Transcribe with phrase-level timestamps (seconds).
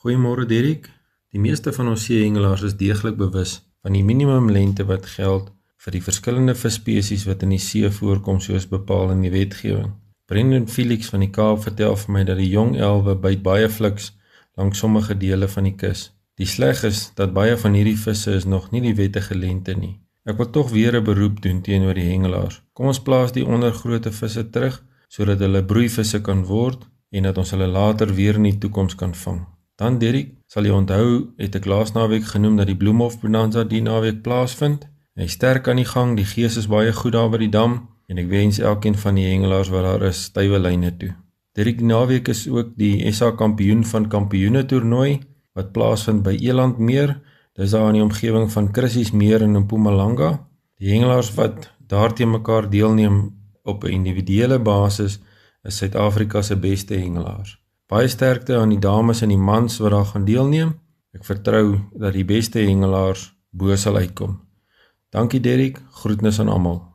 [0.00, 0.86] Goeiemôre Dirk.
[1.28, 3.50] Die meeste van ons seehengelaars is deeglik bewus
[3.84, 5.50] van die minimum lengte wat geld
[5.84, 9.90] vir die verskillende visspesies wat in die see voorkom soos bepaal in die wetgewing.
[10.24, 14.08] Brendan Felix van die Kaap vertel vir my dat die jong elwe byt baie fliks
[14.56, 16.06] langs sommige dele van die kus.
[16.40, 19.98] Die sleg is dat baie van hierdie visse is nog nie die wettige lengte nie.
[20.24, 22.62] Ek wil tog weer 'n beroep doen teenoor die hengelaars.
[22.72, 27.50] Kom ons plaas die ondergrootte visse terug sodat hulle broeivisse kan word en dat ons
[27.50, 29.59] hulle later weer in die toekoms kan vang.
[29.80, 31.04] Dan Dirk, sal jy onthou
[31.40, 34.82] het ek laas naweek genoem dat die Bloemhof Bonanza die naweek plaasvind.
[35.16, 37.78] Hy sterk aan die gang, die gees is baie goed daar by die dam
[38.12, 41.14] en ek wens elkeen van die hengelaars wat daar is stywe lyne toe.
[41.56, 45.22] Dirk, naweek is ook die SA kampioen van kampioene toernooi
[45.56, 47.16] wat plaasvind by Elandmeer.
[47.56, 50.34] Dis daar in die omgewing van Krissies Meer in Mpumalanga.
[50.76, 53.30] Die hengelaars wat daarteen mekaar deelneem
[53.64, 55.20] op 'n individuele basis
[55.64, 57.59] is Suid-Afrika se beste hengelaars.
[57.90, 60.76] Baie sterkte aan die dames en die mans wat daar gaan deelneem.
[61.10, 64.36] Ek vertrou dat die beste hengelaars bo sal uitkom.
[65.10, 66.89] Dankie Derrick, groetnis aan almal.